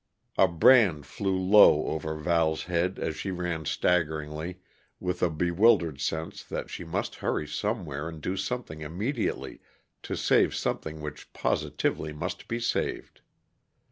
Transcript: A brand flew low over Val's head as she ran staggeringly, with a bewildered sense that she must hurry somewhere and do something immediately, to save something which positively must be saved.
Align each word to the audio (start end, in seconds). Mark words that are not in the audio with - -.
A 0.35 0.47
brand 0.47 1.05
flew 1.05 1.37
low 1.37 1.85
over 1.85 2.15
Val's 2.15 2.63
head 2.63 2.97
as 2.97 3.15
she 3.15 3.29
ran 3.29 3.65
staggeringly, 3.65 4.57
with 4.99 5.21
a 5.21 5.29
bewildered 5.29 6.01
sense 6.01 6.43
that 6.43 6.71
she 6.71 6.83
must 6.83 7.17
hurry 7.17 7.47
somewhere 7.47 8.09
and 8.09 8.19
do 8.19 8.35
something 8.35 8.81
immediately, 8.81 9.61
to 10.01 10.17
save 10.17 10.55
something 10.55 11.01
which 11.01 11.31
positively 11.33 12.13
must 12.13 12.47
be 12.47 12.59
saved. 12.59 13.21